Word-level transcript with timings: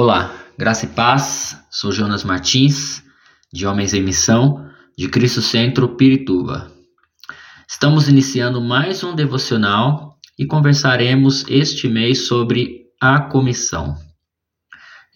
Olá, 0.00 0.32
graça 0.56 0.84
e 0.84 0.90
paz. 0.90 1.60
Sou 1.72 1.90
Jonas 1.90 2.22
Martins, 2.22 3.02
de 3.52 3.66
Homens 3.66 3.92
em 3.92 4.00
Missão, 4.00 4.64
de 4.96 5.08
Cristo 5.08 5.42
Centro, 5.42 5.96
Pirituba. 5.96 6.70
Estamos 7.68 8.06
iniciando 8.06 8.60
mais 8.60 9.02
um 9.02 9.12
devocional 9.12 10.16
e 10.38 10.46
conversaremos 10.46 11.44
este 11.48 11.88
mês 11.88 12.28
sobre 12.28 12.82
a 13.00 13.22
comissão. 13.22 13.96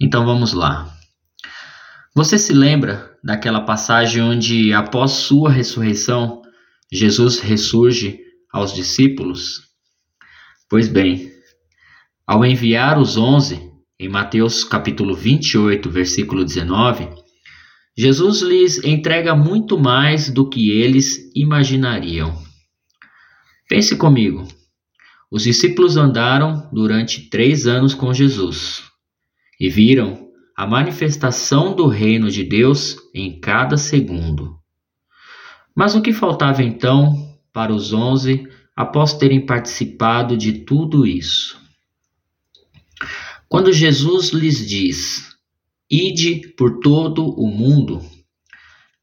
Então 0.00 0.26
vamos 0.26 0.52
lá. 0.52 0.92
Você 2.12 2.36
se 2.36 2.52
lembra 2.52 3.16
daquela 3.22 3.60
passagem 3.60 4.20
onde, 4.20 4.74
após 4.74 5.12
sua 5.12 5.48
ressurreição, 5.48 6.42
Jesus 6.92 7.38
ressurge 7.38 8.18
aos 8.52 8.74
discípulos? 8.74 9.60
Pois 10.68 10.88
bem, 10.88 11.30
ao 12.26 12.44
enviar 12.44 12.98
os 12.98 13.16
onze, 13.16 13.70
em 14.02 14.08
Mateus 14.08 14.64
capítulo 14.64 15.14
28, 15.14 15.88
versículo 15.88 16.44
19, 16.44 17.08
Jesus 17.96 18.42
lhes 18.42 18.82
entrega 18.82 19.32
muito 19.32 19.78
mais 19.78 20.28
do 20.28 20.48
que 20.48 20.72
eles 20.72 21.30
imaginariam. 21.36 22.36
Pense 23.68 23.94
comigo. 23.94 24.44
Os 25.30 25.44
discípulos 25.44 25.96
andaram 25.96 26.68
durante 26.72 27.30
três 27.30 27.68
anos 27.68 27.94
com 27.94 28.12
Jesus 28.12 28.82
e 29.60 29.68
viram 29.68 30.26
a 30.56 30.66
manifestação 30.66 31.72
do 31.72 31.86
reino 31.86 32.28
de 32.28 32.42
Deus 32.42 32.96
em 33.14 33.38
cada 33.38 33.76
segundo. 33.76 34.56
Mas 35.76 35.94
o 35.94 36.02
que 36.02 36.12
faltava 36.12 36.60
então 36.64 37.14
para 37.52 37.72
os 37.72 37.92
onze 37.92 38.48
após 38.74 39.14
terem 39.14 39.46
participado 39.46 40.36
de 40.36 40.64
tudo 40.64 41.06
isso? 41.06 41.61
Quando 43.52 43.70
Jesus 43.70 44.30
lhes 44.30 44.66
diz: 44.66 45.36
Ide 45.90 46.54
por 46.56 46.80
todo 46.80 47.22
o 47.22 47.46
mundo, 47.46 48.00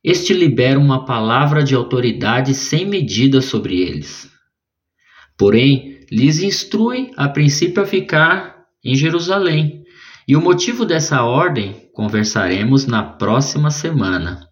este 0.03 0.33
libera 0.33 0.79
uma 0.79 1.05
palavra 1.05 1.63
de 1.63 1.75
autoridade 1.75 2.55
sem 2.55 2.83
medida 2.83 3.41
sobre 3.41 3.79
eles. 3.79 4.27
Porém, 5.37 5.99
lhes 6.11 6.41
instrui 6.41 7.11
a 7.15 7.29
princípio 7.29 7.83
a 7.83 7.85
ficar 7.85 8.65
em 8.83 8.95
Jerusalém. 8.95 9.83
E 10.27 10.35
o 10.35 10.41
motivo 10.41 10.83
dessa 10.83 11.21
ordem 11.21 11.87
conversaremos 11.93 12.87
na 12.87 13.03
próxima 13.03 13.69
semana. 13.69 14.49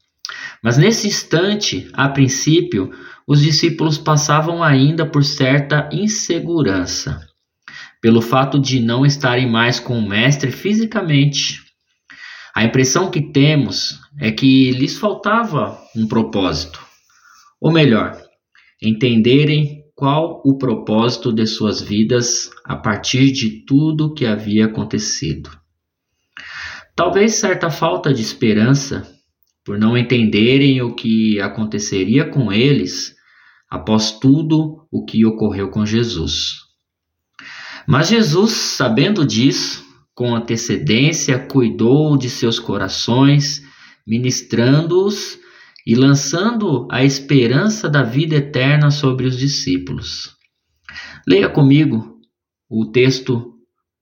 Mas 0.64 0.78
nesse 0.78 1.08
instante, 1.08 1.90
a 1.94 2.08
princípio, 2.08 2.92
os 3.28 3.42
discípulos 3.42 3.98
passavam 3.98 4.62
ainda 4.62 5.08
por 5.08 5.24
certa 5.24 5.90
insegurança 5.92 7.27
pelo 8.02 8.22
fato 8.22 8.60
de 8.60 8.80
não 8.80 9.06
estarem 9.06 9.50
mais 9.50 9.80
com 9.80 9.98
o 9.98 10.08
mestre 10.08 10.52
fisicamente. 10.52 11.62
A 12.56 12.64
impressão 12.64 13.12
que 13.12 13.22
temos 13.22 14.00
é 14.20 14.32
que 14.32 14.72
lhes 14.72 14.98
faltava 14.98 15.80
um 15.96 16.08
propósito, 16.08 16.84
ou 17.62 17.72
melhor, 17.72 18.20
entenderem 18.82 19.84
qual 19.96 20.42
o 20.46 20.58
propósito 20.58 21.34
de 21.34 21.46
suas 21.48 21.82
vidas 21.82 22.52
a 22.64 22.76
partir 22.76 23.32
de 23.32 23.66
tudo 23.66 24.14
que 24.14 24.26
havia 24.26 24.66
acontecido. 24.66 25.50
Talvez 26.96 27.36
certa 27.36 27.70
falta 27.70 28.14
de 28.14 28.22
esperança 28.22 29.08
por 29.64 29.78
não 29.78 29.98
entenderem 29.98 30.82
o 30.82 30.96
que 30.96 31.40
aconteceria 31.42 32.30
com 32.30 32.52
eles 32.54 33.16
após 33.70 34.12
tudo 34.12 34.88
o 34.92 35.04
que 35.04 35.26
ocorreu 35.26 35.70
com 35.70 35.86
Jesus. 35.86 36.67
Mas 37.88 38.10
Jesus, 38.10 38.52
sabendo 38.52 39.26
disso, 39.26 39.86
com 40.14 40.36
antecedência, 40.36 41.40
cuidou 41.40 42.18
de 42.18 42.30
seus 42.30 42.60
corações, 42.60 43.62
ministrando-os 44.06 45.40
e 45.86 45.96
lançando 45.96 46.86
a 46.92 47.06
esperança 47.06 47.88
da 47.88 48.04
vida 48.04 48.36
eterna 48.36 48.92
sobre 48.92 49.26
os 49.26 49.38
discípulos. 49.38 50.36
Leia 51.26 51.48
comigo 51.48 52.20
o 52.70 52.86
texto 52.92 53.54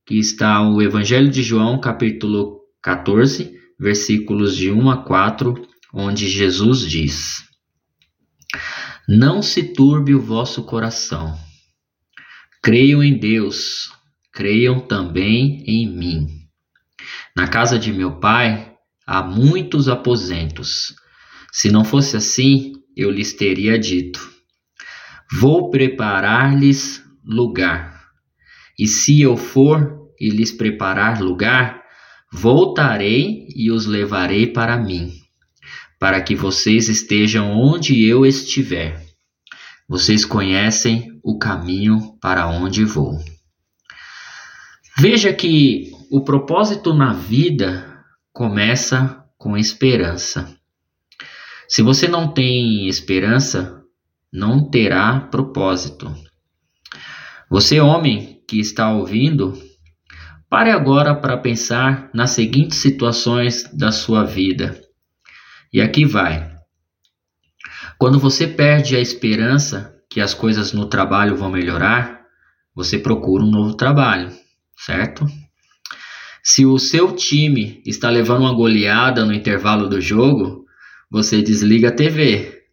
que 0.03 0.17
está 0.17 0.63
no 0.63 0.81
Evangelho 0.81 1.29
de 1.29 1.43
João, 1.43 1.79
capítulo 1.79 2.61
14, 2.81 3.53
versículos 3.79 4.55
de 4.55 4.71
1 4.71 4.89
a 4.89 5.03
4, 5.03 5.53
onde 5.93 6.27
Jesus 6.27 6.79
diz: 6.79 7.43
Não 9.07 9.43
se 9.43 9.61
turbe 9.73 10.15
o 10.15 10.21
vosso 10.21 10.63
coração. 10.63 11.44
Creiam 12.65 13.03
em 13.03 13.15
Deus, 13.15 13.91
creiam 14.33 14.79
também 14.79 15.63
em 15.67 15.87
mim. 15.87 16.27
Na 17.37 17.47
casa 17.47 17.77
de 17.77 17.93
meu 17.93 18.19
pai 18.19 18.73
há 19.05 19.21
muitos 19.21 19.87
aposentos. 19.87 20.95
Se 21.51 21.69
não 21.69 21.85
fosse 21.85 22.17
assim, 22.17 22.73
eu 22.97 23.11
lhes 23.11 23.33
teria 23.33 23.77
dito: 23.77 24.19
Vou 25.39 25.69
preparar-lhes 25.69 27.03
lugar. 27.23 28.01
E 28.79 28.87
se 28.87 29.21
eu 29.21 29.37
for 29.37 30.09
e 30.19 30.31
lhes 30.31 30.51
preparar 30.51 31.21
lugar, 31.21 31.83
voltarei 32.33 33.45
e 33.55 33.69
os 33.69 33.85
levarei 33.85 34.47
para 34.47 34.75
mim, 34.75 35.13
para 35.99 36.19
que 36.19 36.33
vocês 36.33 36.89
estejam 36.89 37.51
onde 37.51 38.03
eu 38.03 38.25
estiver 38.25 39.04
vocês 39.87 40.25
conhecem 40.25 41.19
o 41.23 41.37
caminho 41.37 42.17
para 42.19 42.47
onde 42.47 42.83
vou. 42.83 43.19
Veja 44.97 45.31
que 45.33 45.91
o 46.11 46.23
propósito 46.23 46.93
na 46.93 47.13
vida 47.13 48.03
começa 48.31 49.23
com 49.37 49.57
esperança. 49.57 50.55
Se 51.67 51.81
você 51.81 52.07
não 52.07 52.33
tem 52.33 52.87
esperança, 52.87 53.83
não 54.31 54.69
terá 54.69 55.19
propósito. 55.19 56.13
Você, 57.49 57.79
homem 57.79 58.41
que 58.47 58.59
está 58.59 58.91
ouvindo, 58.91 59.53
pare 60.49 60.71
agora 60.71 61.15
para 61.15 61.37
pensar 61.37 62.09
nas 62.13 62.31
seguintes 62.31 62.79
situações 62.79 63.69
da 63.73 63.91
sua 63.91 64.23
vida. 64.23 64.79
E 65.71 65.81
aqui 65.81 66.05
vai. 66.05 66.54
Quando 67.97 68.19
você 68.19 68.45
perde 68.45 68.95
a 68.95 68.99
esperança 68.99 69.95
que 70.09 70.19
as 70.19 70.33
coisas 70.33 70.73
no 70.73 70.87
trabalho 70.87 71.35
vão 71.35 71.49
melhorar, 71.49 72.21
você 72.75 72.99
procura 72.99 73.43
um 73.43 73.49
novo 73.49 73.75
trabalho, 73.75 74.31
certo? 74.77 75.25
Se 76.43 76.65
o 76.65 76.77
seu 76.77 77.13
time 77.13 77.81
está 77.85 78.09
levando 78.09 78.41
uma 78.41 78.53
goleada 78.53 79.25
no 79.25 79.33
intervalo 79.33 79.87
do 79.87 80.01
jogo, 80.01 80.65
você 81.09 81.41
desliga 81.41 81.87
a 81.87 81.91
TV. 81.91 82.63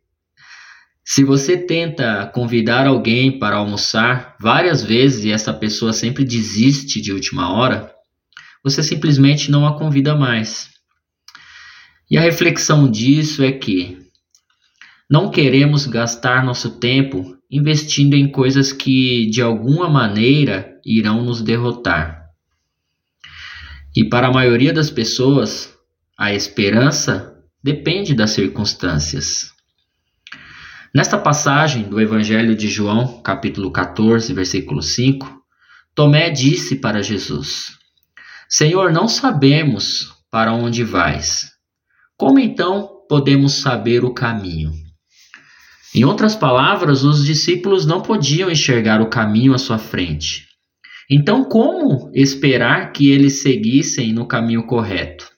Se 1.05 1.25
você 1.25 1.57
tenta 1.57 2.27
convidar 2.35 2.87
alguém 2.87 3.39
para 3.39 3.57
almoçar 3.57 4.37
várias 4.41 4.83
vezes 4.83 5.25
e 5.25 5.33
essa 5.33 5.53
pessoa 5.53 5.93
sempre 5.93 6.25
desiste 6.25 7.01
de 7.01 7.13
última 7.13 7.53
hora, 7.53 7.93
você 8.63 8.83
simplesmente 8.83 9.51
não 9.51 9.67
a 9.67 9.79
convida 9.79 10.15
mais. 10.15 10.71
E 12.11 12.19
a 12.19 12.21
reflexão 12.21 12.91
disso 12.91 13.43
é 13.43 13.53
que 13.53 14.03
não 15.13 15.31
queremos 15.31 15.85
gastar 15.85 16.43
nosso 16.43 16.79
tempo 16.79 17.37
investindo 17.51 18.15
em 18.15 18.33
coisas 18.33 18.73
que 18.73 19.29
de 19.29 19.43
alguma 19.43 19.87
maneira 19.87 20.81
irão 20.87 21.23
nos 21.23 21.43
derrotar. 21.43 22.31
E 23.95 24.09
para 24.09 24.29
a 24.29 24.33
maioria 24.33 24.73
das 24.73 24.91
pessoas, 24.91 25.71
a 26.19 26.33
esperança 26.33 27.31
depende 27.63 28.15
das 28.15 28.31
circunstâncias. 28.31 29.53
Nesta 30.95 31.19
passagem 31.19 31.83
do 31.83 32.01
Evangelho 32.01 32.57
de 32.57 32.69
João, 32.69 33.21
capítulo 33.21 33.71
14, 33.71 34.33
versículo 34.33 34.81
5, 34.81 35.43
Tomé 35.95 36.31
disse 36.31 36.77
para 36.77 37.03
Jesus: 37.03 37.77
Senhor, 38.49 38.91
não 38.91 39.07
sabemos 39.07 40.11
para 40.31 40.55
onde 40.55 40.83
vais. 40.83 41.53
Como 42.17 42.39
então 42.39 43.05
podemos 43.11 43.61
saber 43.61 44.07
o 44.07 44.15
caminho? 44.15 44.82
Em 45.95 46.05
outras 46.05 46.35
palavras, 46.35 47.05
os 47.05 47.25
discípulos 47.25 47.85
não 47.85 48.01
podiam 48.01 48.51
enxergar 48.51 49.03
o 49.03 49.11
caminho 49.11 49.53
à 49.53 49.59
sua 49.59 49.79
frente. 49.79 50.49
Então, 51.11 51.45
como 51.45 52.11
esperar 52.15 52.93
que 52.93 53.11
eles 53.11 53.43
seguissem 53.43 54.13
no 54.13 54.27
caminho 54.27 54.67
correto? 54.67 55.31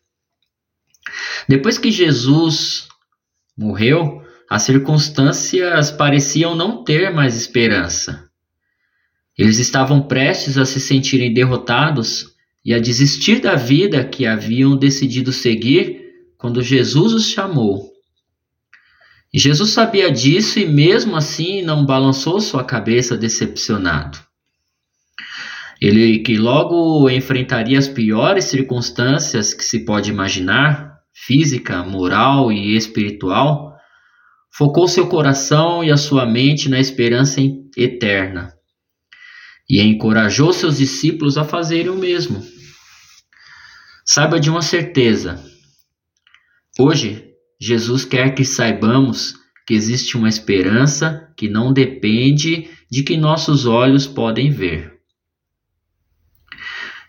Depois 1.49 1.77
que 1.77 1.91
Jesus 1.91 2.87
morreu, 3.59 4.23
as 4.49 4.62
circunstâncias 4.62 5.91
pareciam 5.91 6.55
não 6.55 6.85
ter 6.85 7.12
mais 7.12 7.37
esperança. 7.37 8.29
Eles 9.37 9.59
estavam 9.59 10.03
prestes 10.03 10.56
a 10.56 10.65
se 10.65 10.79
sentirem 10.79 11.35
derrotados 11.35 12.33
e 12.65 12.73
a 12.73 12.79
desistir 12.79 13.41
da 13.41 13.56
vida 13.56 14.05
que 14.05 14.25
haviam 14.25 14.77
decidido 14.77 15.33
seguir 15.33 16.05
quando 16.39 16.62
Jesus 16.62 17.12
os 17.12 17.29
chamou 17.29 17.94
Jesus 19.37 19.71
sabia 19.71 20.13
disso 20.13 20.61
e 20.61 20.67
mesmo 20.67 21.17
assim 21.17 21.61
não 21.61 21.85
balançou 21.85 22.41
sua 22.41 22.63
cabeça 22.63 23.17
decepcionado. 23.17 24.19
Ele 25.81 26.21
que 26.21 26.37
logo 26.37 27.11
enfrentaria 27.11 27.79
as 27.79 27.89
piores 27.89 28.45
circunstâncias 28.45 29.53
que 29.53 29.65
se 29.65 29.85
pode 29.85 30.09
imaginar, 30.09 31.01
física, 31.13 31.83
moral 31.83 32.53
e 32.53 32.77
espiritual, 32.77 33.77
focou 34.57 34.87
seu 34.87 35.09
coração 35.09 35.83
e 35.83 35.91
a 35.91 35.97
sua 35.97 36.25
mente 36.25 36.69
na 36.69 36.79
esperança 36.79 37.41
eterna 37.77 38.55
e 39.69 39.81
encorajou 39.81 40.53
seus 40.53 40.79
discípulos 40.79 41.37
a 41.37 41.45
fazerem 41.45 41.91
o 41.91 41.97
mesmo. 41.97 42.45
Saiba 44.05 44.39
de 44.39 44.49
uma 44.49 44.63
certeza: 44.63 45.43
hoje 46.79 47.34
Jesus 47.65 48.05
quer 48.05 48.35
que 48.35 48.45
saibamos 48.45 49.37
que 49.67 49.73
existe 49.73 50.19
uma 50.19 50.29
esperança 50.29 51.33
que 51.35 51.49
não 51.49 51.73
depende 51.73 52.69
de 52.91 53.03
que 53.03 53.17
nossos 53.17 53.65
olhos 53.65 54.07
podem 54.07 54.51
ver. 54.51 54.93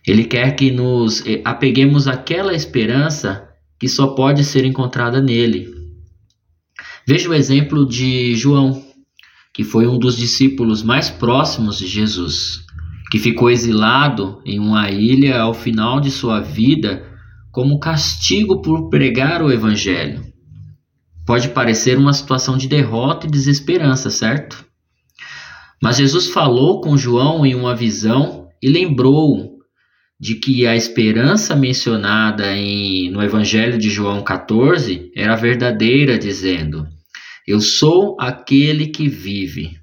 Ele 0.08 0.24
quer 0.24 0.56
que 0.56 0.72
nos 0.72 1.22
apeguemos 1.44 2.08
àquela 2.08 2.54
esperança 2.54 3.50
que 3.78 3.90
só 3.90 4.16
pode 4.16 4.46
ser 4.46 4.64
encontrada 4.64 5.22
nele. 5.22 5.68
Veja 7.06 7.30
o 7.30 7.34
exemplo 7.34 7.86
de 7.86 8.34
João, 8.36 8.82
que 9.54 9.66
foi 9.66 9.86
um 9.86 10.00
dos 10.00 10.16
discípulos 10.16 10.82
mais 10.82 11.10
próximos 11.10 11.80
de 11.80 11.86
Jesus, 11.86 12.62
que 13.12 13.20
ficou 13.20 13.50
exilado 13.50 14.42
em 14.46 14.58
uma 14.58 14.90
ilha 14.90 15.38
ao 15.38 15.54
final 15.54 16.00
de 16.00 16.10
sua 16.10 16.40
vida 16.40 17.06
como 17.52 17.78
castigo 17.78 18.62
por 18.62 18.90
pregar 18.90 19.44
o 19.44 19.52
Evangelho. 19.52 20.35
Pode 21.26 21.50
parecer 21.50 21.98
uma 21.98 22.14
situação 22.14 22.56
de 22.56 22.68
derrota 22.68 23.26
e 23.26 23.32
desesperança, 23.32 24.12
certo? 24.12 24.64
Mas 25.82 25.98
Jesus 25.98 26.28
falou 26.28 26.82
com 26.82 26.96
João 26.96 27.46
em 27.46 27.56
uma 27.56 27.76
visão 27.76 28.48
e 28.62 28.70
lembrou 28.70 29.56
de 30.20 30.36
que 30.36 30.66
a 30.66 30.76
esperança 30.76 31.56
mencionada 31.56 32.56
em, 32.56 33.10
no 33.10 33.22
Evangelho 33.22 33.78
de 33.78 33.90
João 33.90 34.24
14 34.24 35.12
era 35.16 35.36
verdadeira, 35.36 36.18
dizendo: 36.18 36.88
Eu 37.48 37.60
sou 37.60 38.16
aquele 38.20 38.88
que 38.88 39.10
vive. 39.10 39.78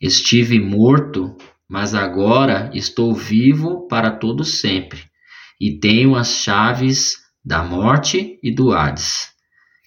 Estive 0.00 0.58
morto, 0.58 1.36
mas 1.68 1.94
agora 1.94 2.70
estou 2.72 3.14
vivo 3.14 3.86
para 3.86 4.10
todo 4.10 4.44
sempre, 4.44 5.00
e 5.60 5.78
tenho 5.78 6.14
as 6.14 6.42
chaves 6.42 7.16
da 7.44 7.62
morte 7.62 8.38
e 8.42 8.54
do 8.54 8.72
Hades. 8.72 9.29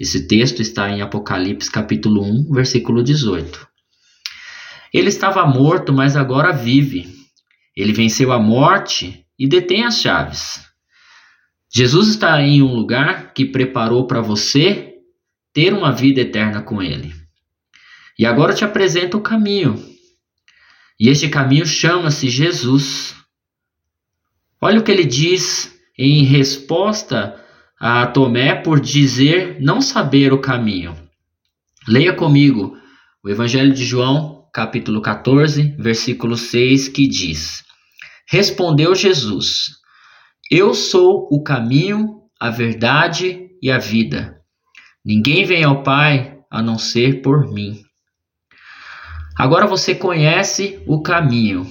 Esse 0.03 0.27
texto 0.27 0.61
está 0.61 0.89
em 0.89 1.01
Apocalipse 1.01 1.71
capítulo 1.71 2.25
1, 2.25 2.51
versículo 2.51 3.01
18. 3.01 3.65
Ele 4.93 5.07
estava 5.07 5.45
morto, 5.45 5.93
mas 5.93 6.17
agora 6.17 6.51
vive. 6.51 7.07
Ele 7.73 7.93
venceu 7.93 8.33
a 8.33 8.37
morte 8.37 9.25
e 9.39 9.47
detém 9.47 9.85
as 9.85 10.01
chaves. 10.01 10.61
Jesus 11.73 12.09
está 12.09 12.41
em 12.41 12.61
um 12.61 12.75
lugar 12.75 13.33
que 13.33 13.45
preparou 13.45 14.05
para 14.05 14.19
você 14.19 14.93
ter 15.53 15.73
uma 15.73 15.93
vida 15.93 16.19
eterna 16.19 16.61
com 16.61 16.83
Ele. 16.83 17.15
E 18.19 18.25
agora 18.25 18.53
te 18.53 18.65
apresenta 18.65 19.15
o 19.15 19.21
caminho. 19.21 19.81
E 20.99 21.07
este 21.07 21.29
caminho 21.29 21.65
chama-se 21.65 22.27
Jesus. 22.27 23.15
Olha 24.59 24.81
o 24.81 24.83
que 24.83 24.91
ele 24.91 25.05
diz 25.05 25.73
em 25.97 26.25
resposta 26.25 27.41
a 27.85 28.07
Tomé 28.07 28.55
por 28.55 28.79
dizer 28.79 29.57
não 29.59 29.81
saber 29.81 30.31
o 30.31 30.39
caminho. 30.39 30.95
Leia 31.85 32.13
comigo 32.13 32.77
o 33.21 33.29
Evangelho 33.29 33.73
de 33.73 33.83
João, 33.83 34.45
capítulo 34.53 35.01
14, 35.01 35.75
versículo 35.77 36.37
6, 36.37 36.87
que 36.87 37.05
diz: 37.09 37.61
Respondeu 38.25 38.95
Jesus: 38.95 39.71
Eu 40.49 40.73
sou 40.73 41.27
o 41.29 41.43
caminho, 41.43 42.21
a 42.39 42.49
verdade 42.49 43.49
e 43.61 43.69
a 43.69 43.77
vida. 43.77 44.37
Ninguém 45.03 45.43
vem 45.43 45.65
ao 45.65 45.83
Pai 45.83 46.39
a 46.49 46.61
não 46.61 46.77
ser 46.77 47.21
por 47.21 47.51
mim. 47.51 47.81
Agora 49.37 49.67
você 49.67 49.93
conhece 49.93 50.81
o 50.87 51.01
caminho, 51.01 51.67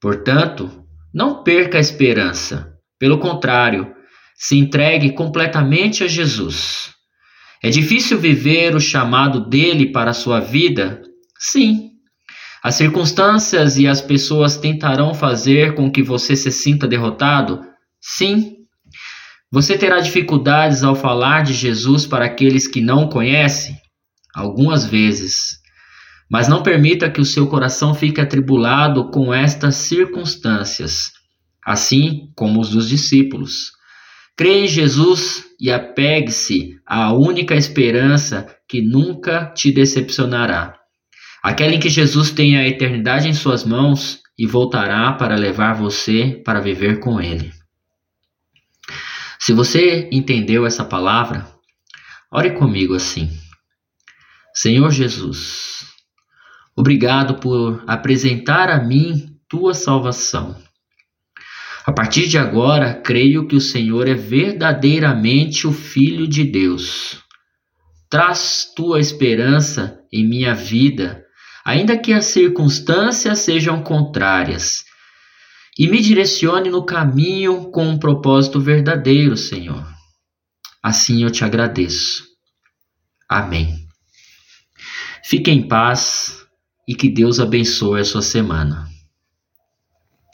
portanto, 0.00 0.86
não 1.12 1.42
perca 1.42 1.78
a 1.78 1.80
esperança. 1.80 2.72
Pelo 3.00 3.18
contrário, 3.18 3.95
se 4.36 4.56
entregue 4.56 5.12
completamente 5.12 6.04
a 6.04 6.08
Jesus. 6.08 6.90
É 7.62 7.70
difícil 7.70 8.18
viver 8.18 8.74
o 8.74 8.80
chamado 8.80 9.48
dele 9.48 9.90
para 9.90 10.10
a 10.10 10.14
sua 10.14 10.40
vida? 10.40 11.02
Sim, 11.38 11.86
as 12.66 12.74
circunstâncias 12.74 13.78
e 13.78 13.86
as 13.86 14.00
pessoas 14.00 14.56
tentarão 14.56 15.14
fazer 15.14 15.76
com 15.76 15.88
que 15.88 16.02
você 16.02 16.34
se 16.34 16.50
sinta 16.50 16.88
derrotado? 16.88 17.60
Sim. 18.00 18.56
Você 19.52 19.78
terá 19.78 20.00
dificuldades 20.00 20.82
ao 20.82 20.96
falar 20.96 21.44
de 21.44 21.52
Jesus 21.52 22.06
para 22.06 22.24
aqueles 22.24 22.66
que 22.66 22.80
não 22.80 23.04
o 23.04 23.08
conhecem? 23.08 23.76
Algumas 24.34 24.84
vezes. 24.84 25.58
Mas 26.28 26.48
não 26.48 26.60
permita 26.60 27.08
que 27.08 27.20
o 27.20 27.24
seu 27.24 27.46
coração 27.46 27.94
fique 27.94 28.20
atribulado 28.20 29.12
com 29.12 29.32
estas 29.32 29.76
circunstâncias, 29.76 31.12
assim 31.64 32.32
como 32.34 32.60
os 32.60 32.70
dos 32.70 32.88
discípulos. 32.88 33.75
Creia 34.36 34.64
em 34.64 34.68
Jesus 34.68 35.46
e 35.58 35.70
apegue-se 35.70 36.78
à 36.86 37.12
única 37.12 37.54
esperança 37.54 38.46
que 38.68 38.82
nunca 38.82 39.46
te 39.54 39.72
decepcionará 39.72 40.76
aquela 41.46 41.74
em 41.74 41.78
que 41.78 41.88
Jesus 41.88 42.32
tem 42.32 42.58
a 42.58 42.66
eternidade 42.66 43.28
em 43.28 43.32
suas 43.32 43.64
mãos 43.64 44.20
e 44.36 44.48
voltará 44.48 45.12
para 45.12 45.36
levar 45.36 45.74
você 45.74 46.42
para 46.44 46.60
viver 46.60 46.98
com 46.98 47.20
Ele. 47.20 47.52
Se 49.38 49.52
você 49.52 50.08
entendeu 50.10 50.66
essa 50.66 50.84
palavra, 50.84 51.46
ore 52.32 52.50
comigo 52.50 52.94
assim. 52.94 53.30
Senhor 54.52 54.90
Jesus, 54.90 55.86
obrigado 56.74 57.36
por 57.36 57.84
apresentar 57.86 58.68
a 58.68 58.82
mim 58.82 59.38
tua 59.48 59.72
salvação. 59.72 60.60
A 61.86 61.92
partir 61.92 62.26
de 62.26 62.36
agora, 62.36 62.94
creio 62.94 63.46
que 63.46 63.54
o 63.54 63.60
Senhor 63.60 64.08
é 64.08 64.14
verdadeiramente 64.14 65.66
o 65.66 65.72
Filho 65.72 66.26
de 66.26 66.44
Deus. 66.44 67.22
Traz 68.10 68.72
tua 68.74 68.98
esperança 68.98 70.00
em 70.12 70.28
minha 70.28 70.54
vida 70.54 71.26
ainda 71.66 71.98
que 71.98 72.12
as 72.12 72.26
circunstâncias 72.26 73.40
sejam 73.40 73.82
contrárias, 73.82 74.84
e 75.76 75.88
me 75.88 76.00
direcione 76.00 76.70
no 76.70 76.86
caminho 76.86 77.72
com 77.72 77.88
um 77.88 77.98
propósito 77.98 78.60
verdadeiro, 78.60 79.36
Senhor. 79.36 79.84
Assim 80.80 81.24
eu 81.24 81.30
te 81.30 81.44
agradeço. 81.44 82.22
Amém. 83.28 83.84
Fique 85.24 85.50
em 85.50 85.66
paz 85.66 86.46
e 86.86 86.94
que 86.94 87.08
Deus 87.08 87.40
abençoe 87.40 88.00
a 88.00 88.04
sua 88.04 88.22
semana. 88.22 88.88